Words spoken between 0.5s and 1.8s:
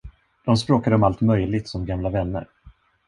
språkade om allt möjligt